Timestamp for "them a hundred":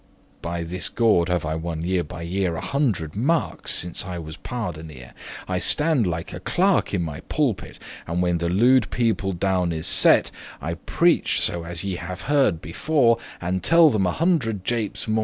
13.91-14.65